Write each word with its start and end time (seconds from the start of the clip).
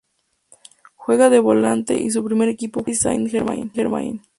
Juega 0.95 1.29
de 1.29 1.37
volante 1.39 1.93
y 1.93 2.09
su 2.09 2.25
primer 2.25 2.49
equipo 2.49 2.79
fue 2.79 2.85
Paris 2.85 3.01
Saint-Germain. 3.01 4.21